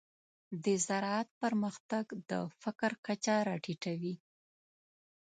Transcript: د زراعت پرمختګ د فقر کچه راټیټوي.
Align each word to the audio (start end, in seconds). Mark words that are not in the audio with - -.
د 0.63 0.65
زراعت 0.85 1.29
پرمختګ 1.41 2.05
د 2.29 2.31
فقر 2.61 2.91
کچه 3.05 3.35
راټیټوي. 3.47 4.15